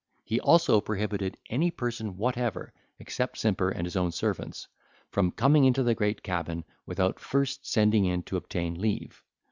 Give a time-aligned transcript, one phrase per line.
[0.23, 4.67] He also prohibited any person whatever, except Simper and his own servants,
[5.11, 9.21] from coming into the great cabin without first sending in to obtain leave.